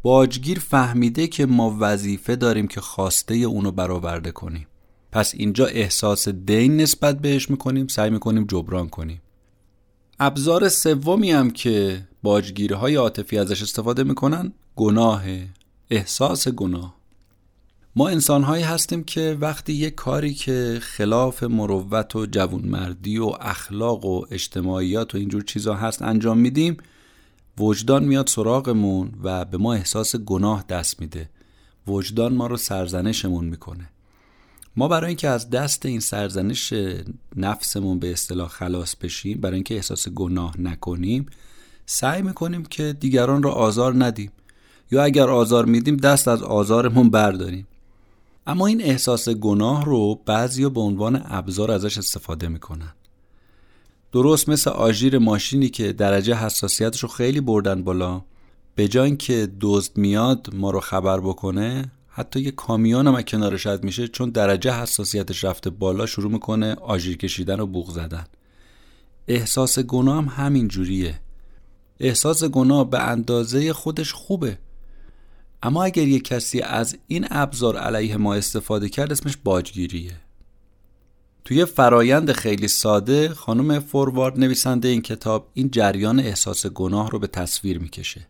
[0.02, 4.66] باجگیر فهمیده که ما وظیفه داریم که خواسته اونو برآورده کنیم.
[5.12, 9.22] پس اینجا احساس دین نسبت بهش می‌کنیم سعی می‌کنیم جبران کنیم.
[10.20, 15.22] ابزار سومی هم که باجگیرهای عاطفی ازش استفاده می‌کنن گناه
[15.90, 17.01] احساس گناه.
[17.96, 24.24] ما انسانهایی هستیم که وقتی یک کاری که خلاف مروت و جوانمردی و اخلاق و
[24.30, 26.76] اجتماعیات و اینجور چیزا هست انجام میدیم
[27.58, 31.30] وجدان میاد سراغمون و به ما احساس گناه دست میده.
[31.86, 33.88] وجدان ما رو سرزنشمون می‌کنه.
[34.76, 36.74] ما برای اینکه از دست این سرزنش
[37.36, 41.26] نفسمون به اصطلاح خلاص بشیم برای اینکه احساس گناه نکنیم
[41.86, 44.30] سعی می‌کنیم که دیگران را آزار ندیم.
[44.90, 47.66] یا اگر آزار میدیم دست از آزارمون برداریم.
[48.46, 52.92] اما این احساس گناه رو بعضیا به عنوان ابزار ازش استفاده می‌کنن.
[54.12, 58.22] درست مثل آژیر ماشینی که درجه حساسیتش رو خیلی بردن بالا
[58.74, 63.84] به جای که دزد میاد ما رو خبر بکنه حتی یه کامیون هم کنارش رد
[63.84, 68.24] میشه چون درجه حساسیتش رفته بالا شروع می‌کنه آژیر کشیدن و بوغ زدن.
[69.28, 71.20] احساس گناه هم همین جوریه.
[72.00, 74.58] احساس گناه به اندازه خودش خوبه.
[75.62, 80.16] اما اگر یک کسی از این ابزار علیه ما استفاده کرد اسمش باجگیریه.
[81.44, 87.26] توی فرایند خیلی ساده خانم فوروارد نویسنده این کتاب این جریان احساس گناه رو به
[87.26, 88.26] تصویر می‌کشه.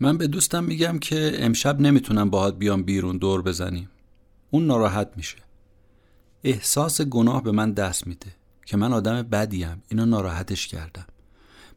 [0.00, 3.90] من به دوستم میگم که امشب نمی‌تونم باهات بیام بیرون دور بزنیم.
[4.50, 5.36] اون ناراحت میشه.
[6.44, 8.26] احساس گناه به من دست میده
[8.66, 9.82] که من آدم بدیم.
[9.88, 11.06] اینو ناراحتش کردم.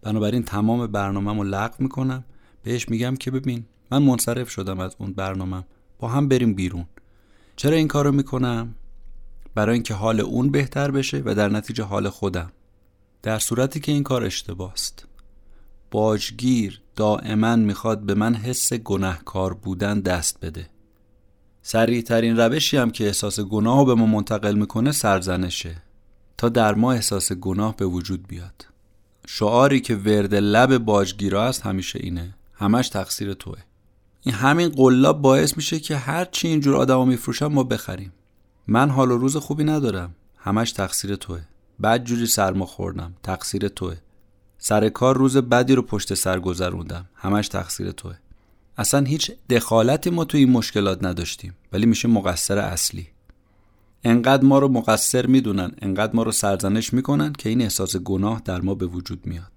[0.01, 2.23] بنابراین تمام برنامه رو لغو می‌کنم.
[2.63, 5.63] بهش میگم که ببین من منصرف شدم از اون برنامه.
[5.99, 6.85] با هم بریم بیرون.
[7.55, 8.75] چرا این کارو می‌کنم؟
[9.55, 12.51] برای اینکه حال اون بهتر بشه و در نتیجه حال خودم.
[13.23, 15.07] در صورتی که این کار اشتباه است
[15.91, 20.69] باجگیر دائما می‌خواد به من حس گناهکار بودن دست بده.
[21.61, 25.83] سریع ترین روشی هم که احساس گناه به ما منتقل می‌کنه سرزنشه.
[26.37, 28.65] تا در ما احساس گناه به وجود بیاد.
[29.27, 32.35] شعاری که ورد لب باجگیرا است همیشه اینه.
[32.53, 33.57] همش تقصیر توه.
[34.23, 38.13] این همین قلاب باعث میشه که هر چی اینجور آدما میفروشن ما بخریم.
[38.67, 40.15] من حال و روز خوبی ندارم.
[40.37, 41.41] همش تقصیر توه.
[41.79, 43.13] بعد جوری سرما خوردم.
[43.23, 43.95] تقصیر توه.
[44.57, 47.09] سر کار روز بدی رو پشت سر گذروندم.
[47.15, 48.15] همش تقصیر توه.
[48.77, 51.53] اصلا هیچ دخالتی ما تو این مشکلات نداشتیم.
[51.73, 53.07] ولی میشه مقصر اصلی.
[54.03, 58.61] انقدر ما رو مقصر می‌دونن انقدر ما رو سرزنش می‌کنن که این احساس گناه در
[58.61, 59.51] ما به وجود میاد.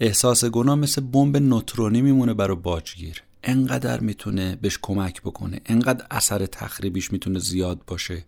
[0.00, 3.22] احساس گناه مثل بمب نوترونی میمونه برای باجگیر.
[3.42, 8.24] انقدر می‌تونه بهش کمک بکنه انقدر اثر تخریبیش می‌تونه زیاد باشه.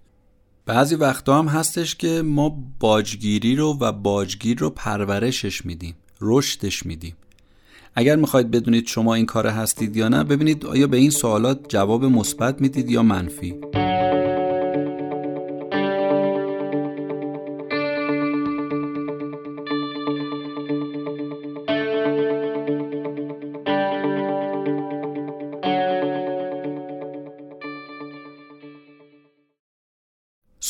[0.66, 7.16] بعضی وقتا هم هستش که ما باجگیری رو و باجگیر رو پرورشش میدیم رشدش میدیم.
[7.94, 12.04] اگر می‌خواید بدونید شما این کار هستید یا نه ببینید آیا به این سوالات جواب
[12.04, 13.54] مثبت می‌دید یا منفی.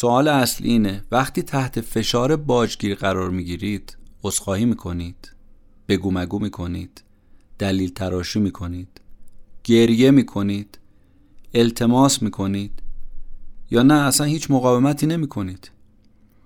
[0.01, 5.33] سوال اصلی اینه وقتی تحت فشار باجگیر قرار می‌گیرید عذرخواهی می‌کنید
[5.89, 7.03] بگو مگو می‌کنید
[7.59, 9.01] دلیل تراشی می‌کنید
[9.65, 10.79] گریه می‌کنید
[11.55, 12.83] التماس می‌کنید
[13.71, 15.71] یا نه اصلا هیچ مقاومتی نمی کنید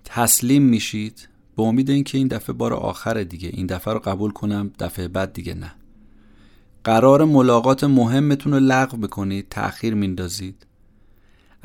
[0.05, 4.71] تسلیم میشید به امید اینکه این دفعه بار آخر دیگه این دفعه رو قبول کنم
[4.79, 5.75] دفعه بعد دیگه نه.
[6.85, 10.67] قرار ملاقات مهمتون رو لغو بکنید تأخیر میندازید.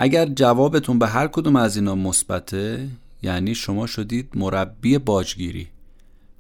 [0.02, 2.88] اگر جوابتون به هر کدوم از اینا مثبته
[3.22, 5.68] یعنی شما شدید مربی باجگیری.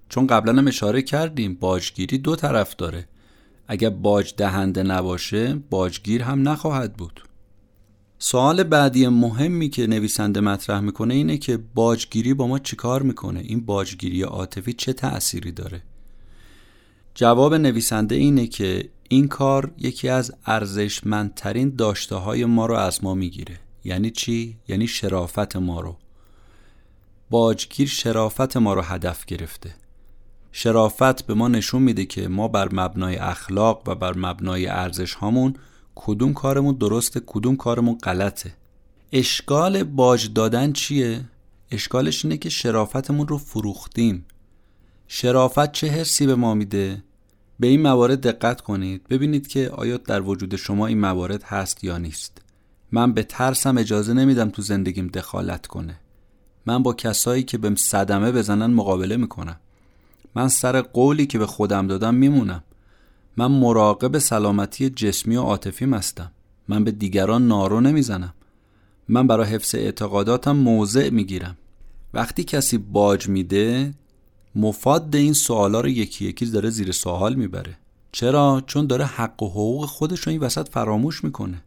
[0.10, 3.07] چون قبلا هم اشاره کردیم باجگیری دو طرف داره.
[3.68, 7.24] اگر باج دهنده نباشه باجگیر هم نخواهد بود.
[8.20, 13.66] سوال بعدی مهمی که نویسنده مطرح می‌کنه اینه که باجگیری با ما چیکار می‌کنه؟ این
[13.66, 15.82] باجگیری عاطفی چه تأثیری داره؟
[17.20, 23.13] جواب نویسنده اینه که این کار یکی از ارزشمندترین داشته های ما رو از ما
[23.13, 25.95] می‌گیره یعنی چی؟ یعنی شرافت ما رو
[27.30, 29.76] باجگیر شرافت ما رو هدف گرفته
[30.51, 35.53] شرافت به ما نشون میده که ما بر مبنای اخلاق و بر مبنای ارزش هامون
[35.95, 38.53] کدوم کارمون درسته کدوم کارمون غلطه
[39.11, 41.26] اشکال باج دادن چیه؟
[41.72, 44.26] اشکالش اینه که شرافتمون رو فروختیم
[45.07, 47.03] شرافت چه حسی به ما میده؟
[47.60, 49.07] به این موارد دقت کنید.
[49.10, 52.41] ببینید که آیا در وجود شما این موارد هست یا نیست.
[52.91, 55.99] من به ترسم اجازه نمیدم تو زندگیم دخالت کنه.
[56.66, 59.60] من با کسایی که بهم صدمه بزنن مقابله می‌کنم.
[60.36, 62.64] من سر قولی که به خودم دادم میمونم.
[63.38, 66.32] من مراقب سلامتی جسمی و عاطفی هستم.
[66.68, 68.34] من به دیگران نارو نمی‌زنم.
[69.07, 71.57] من برای حفظ اعتقاداتم موضع می‌گیرم.
[72.14, 73.93] وقتی کسی باج میده
[74.56, 77.78] مفاد این سوالا رو یکی یکی داره زیر سوال می‌بره.
[78.12, 81.64] چرا؟ چون داره حق و حقوق خودش رو این وسط فراموش می‌کنه.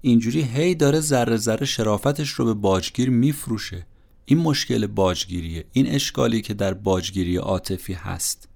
[0.00, 3.86] اینجوری هی داره ذره ذره شرافتش رو به باجگیر میفروشه.
[4.24, 5.64] این مشکل باجگیریه.
[5.72, 8.48] این اشکالی که در باجگیری عاطفی هست.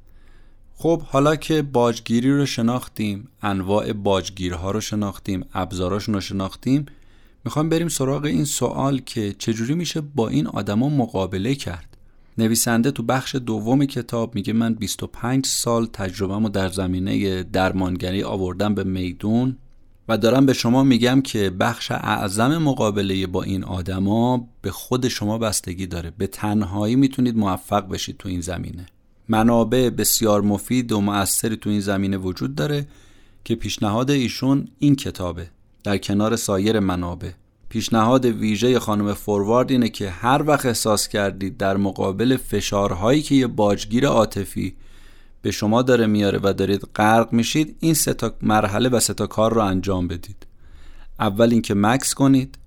[0.74, 6.86] خب حالا که باجگیری رو شناختیم انواع باجگیرها رو شناختیم ابزاراشون رو شناختیم
[7.45, 11.89] می‌خوام بریم سراغ این سوال که چجوری میشه با این آدما مقابله کرد؟
[12.41, 18.84] نویسنده تو بخش دوم کتاب میگه من 25 سال تجربهمو در زمینه درمانگری آوردم به
[18.84, 19.57] میدون
[20.09, 25.38] و دارم به شما میگم که بخش اعظم مقابله با این آدما به خود شما
[25.38, 26.12] بستگی داره.
[26.18, 28.86] به تنهایی می‌تونید موفق بشید تو این زمینه.
[29.28, 32.86] منابع بسیار مفید و مؤثری تو این زمینه وجود داره
[33.45, 35.51] که پیشنهاد ایشون این کتابه.
[35.84, 37.30] در کنار سایر منابع.
[37.70, 43.46] پیشنهاد ویژه خانم فوروارد اینه که هر وقت احساس کردید در مقابل فشارهایی که یه
[43.46, 44.76] باجگیر عاطفی
[45.42, 49.26] به شما داره میاره و دارید غرق میشید این سه تا مرحله و سه تا
[49.26, 50.46] کار رو انجام بدید.
[51.20, 52.58] اول اینکه مکس کنید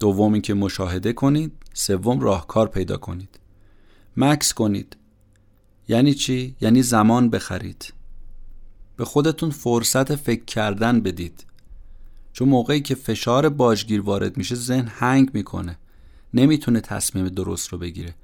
[0.00, 3.40] دوم اینکه مشاهده کنید سوم راهکار پیدا کنید.
[4.16, 4.96] مکس کنید.
[5.88, 7.92] یعنی چی؟ یعنی زمان بخرید.
[8.96, 11.44] به خودتون فرصت فکر کردن بدید.
[12.32, 15.78] چون موقعی که فشار باجگیر وارد میشه ذهن هنگ می‌کنه.
[16.34, 18.14] نمی‌تونه تصمیم درست رو بگیره.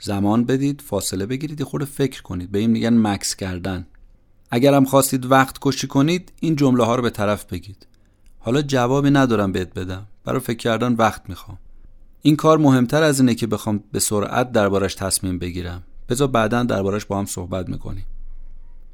[0.00, 2.50] زمان بدید فاصله بگیرید خود فکر کنید.
[2.50, 3.86] به این میگن مکس کردن.
[4.50, 7.86] اگر هم خواستید وقت کشی کنید این جمله ها رو به طرف بگید.
[8.38, 10.06] حالا جوابی ندارم بهت بدم.
[10.24, 11.58] برای فکر کردن وقت می‌خوام.
[12.22, 15.82] این کار مهمتر از اینه که بخوام به سرعت دربارش تصمیم بگیرم.
[16.08, 18.06] بذار بعدا دربارش با هم صحبت می‌کنیم.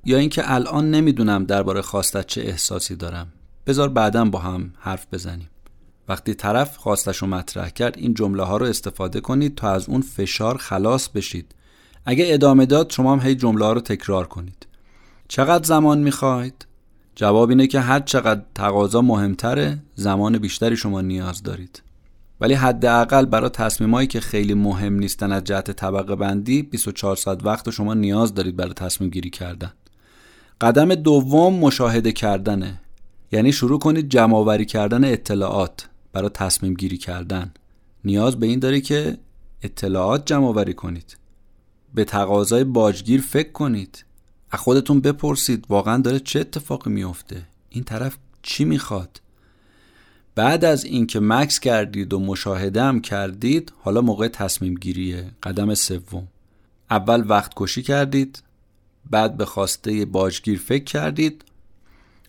[0.05, 3.33] یا اینکه الان نمی‌دونم درباره خواستت چه احساسی دارم.
[3.67, 5.49] بذار بعدا با هم حرف بزنیم.
[6.09, 10.01] وقتی طرف خواستش رو مطرح کرد این جمله ها رو استفاده کنید تا از اون
[10.01, 11.55] فشار خلاص بشید.
[12.05, 14.67] اگه ادامه داد شما هم هی جمله ها رو تکرار کنید.
[15.29, 16.67] چقدر زمان می‌خواید؟
[17.14, 21.83] جواب اینه که هر چقدر تقاضا مهمتره زمان بیشتری شما نیاز دارید.
[22.41, 27.71] ولی حداقل برای تصمیمایی که خیلی مهم نیستن از جهت طبقه بندی 24 ساعت وقت
[27.71, 29.73] شما نیاز دارید برای تصمیم گیری کردن.
[30.61, 32.81] قدم دوم مشاهده کردنه.
[33.33, 37.53] یعنی شروع کنید جمع کردن اطلاعات برای تصمیم گیری کردن.
[38.05, 39.18] نیاز به این داری که
[39.62, 41.16] اطلاعات جمع آوری کنید.
[41.95, 44.05] به تقاضای باجگیر فکر کنید.
[44.51, 49.20] از خودتون بپرسید واقعا داره چه اتفاقی میفته این طرف چی می‌خواد؟
[50.35, 55.31] بعد از اینکه مکس کردید و مشاهده هم کردید حالا موقع تصمیم گیریه.
[55.43, 56.29] قدم سوم.
[56.91, 58.43] اول وقت کشی کردید
[59.11, 61.45] بعد به خواسته باجگیر فکر کردید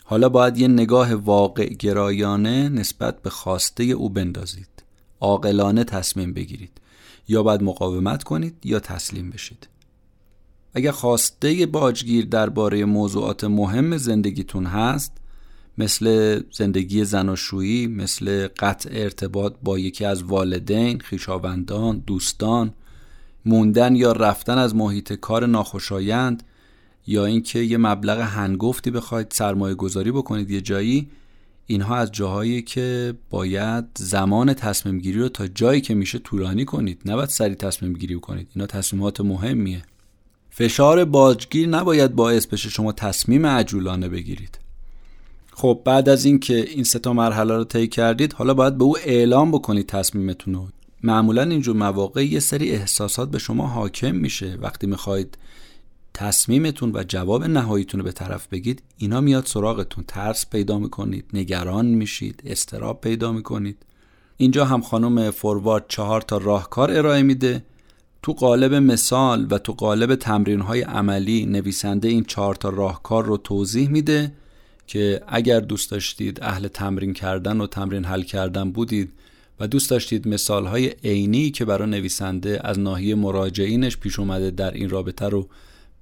[0.09, 4.83] حالا باید یه نگاه واقع گرایانه نسبت به خواسته او بندازید.
[5.19, 6.81] عاقلانه تصمیم بگیرید.
[7.27, 9.67] یا باید مقاومت کنید یا تسلیم بشید.
[10.73, 15.11] اگر خواسته باجگیر درباره موضوعات مهم زندگیتون هست
[15.77, 22.73] مثل زندگی زناشویی مثل قطع ارتباط با یکی از والدین، خویشاوندان، دوستان
[23.45, 26.43] موندن یا رفتن از محیط کار ناخوشایند
[27.07, 31.09] یا اینکه یه مبلغ هنگفتی بخواید سرمایه گذاری بکنید یه جایی
[31.65, 37.01] اینها از جاهایی که باید زمان تصمیم گیری رو تا جایی که میشه طولانی کنید.
[37.05, 38.47] نباید سریع تصمیم گیری کنید.
[38.55, 39.83] اینا تصمیمات مهمیه.
[40.49, 44.59] فشار باجگیر نباید باعث بشه شما تصمیم عجولانه بگیرید.
[45.53, 48.97] خب بعد از اینکه این سه تا مرحله رو طی کردید حالا باید به او
[48.97, 50.67] اعلام بکنید تصمیمتون رو.
[51.03, 54.57] معمولا اینجور مواقع یه سری احساسات به شما حاکم میشه.
[54.61, 55.37] وقتی می‌خواید
[56.17, 58.83] تصمیمتون و جواب نهاییتون رو به طرف بگید.
[58.97, 60.03] اینا میاد سراغتون.
[60.07, 63.77] ترس پیدا می‌کنید نگران میشید استراب پیدا می‌کنید.
[64.37, 67.63] اینجا هم خانم فوروارد چهار تا راهکار ارائه میده.
[68.21, 73.37] تو قالب مثال و تو قالب تمرین های عملی نویسنده این چهار تا راهکار رو
[73.37, 74.31] توضیح میده
[74.87, 79.13] که اگر دوست داشتید اهل تمرین کردن و تمرین حل کردن بودید
[79.59, 84.71] و دوست داشتید مثال های عینی که برای نویسنده از ناحیه مراجعینش پیش اومده در
[84.71, 85.47] این رابطه رو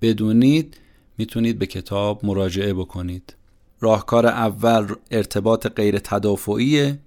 [0.02, 0.78] بدونید
[1.18, 3.36] می‌تونید به کتاب مراجعه بکنید.
[3.80, 7.00] راهکار اول ارتباط غیر تدافعیه.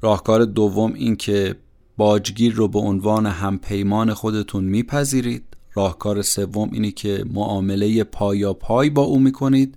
[0.00, 1.56] راهکار دوم این که
[1.96, 5.44] باجگیر رو به عنوان همپیمان خودتون میپذیرید.
[5.74, 9.74] راهکار سوم اینی که معامله پایا پای با او می‌کنید.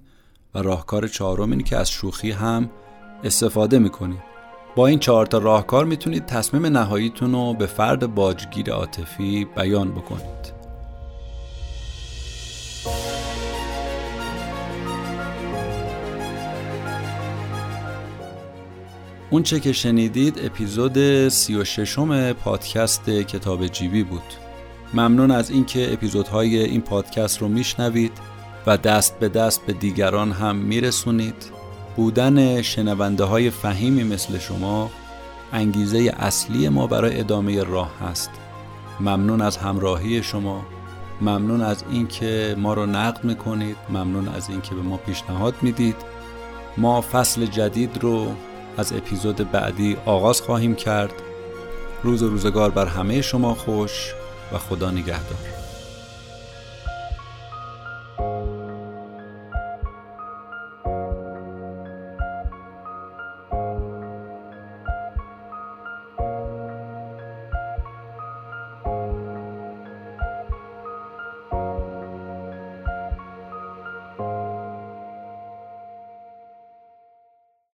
[0.56, 2.70] و راهکار چهارم اینی که از شوخی هم
[3.24, 4.32] استفاده می‌کنید.
[4.76, 10.61] با این چهار تا راهکار می‌تونید تصمیم نهاییتون رو به فرد باجگیر عاطفی بیان بکنید.
[19.32, 24.24] اون چه که شنیدید اپیزود 36 م پادکست کتاب جیبی بود.
[24.94, 28.12] ممنون از اینکه اپیزودهای این پادکست رو میشنوید
[28.68, 31.36] و دست به دست به دیگران هم میرسونید.
[31.96, 34.92] بودن شنونده های فهیمی مثل شما
[35.54, 38.30] انگیزه اصلی ما برای ادامه راه هست.
[39.00, 40.66] ممنون از همراهی شما.
[41.22, 43.78] ممنون از اینکه ما رو نقد می‌کنید.
[43.90, 45.96] ممنون از اینکه به ما پیشنهاد می‌دید.
[46.78, 48.28] ما فصل جدید رو
[48.78, 51.14] از اپیزود بعدی آغاز خواهیم کرد.
[52.04, 54.14] روز و روزگار بر همه شما خوش
[54.54, 55.61] و خدا نگهدار.